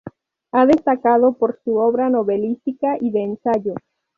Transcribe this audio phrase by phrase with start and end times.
[0.51, 3.75] Ha destacado por su obra novelística y de ensayo.